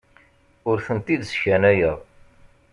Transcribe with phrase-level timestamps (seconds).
[0.69, 1.97] Ur tent-id-sskanayeɣ.